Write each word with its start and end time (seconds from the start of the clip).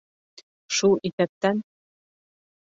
Шул 0.77 0.97
иҫәптән 1.11 1.63